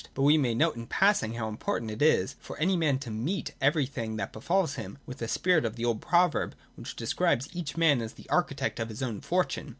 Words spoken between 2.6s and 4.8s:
man to meet everything that befalls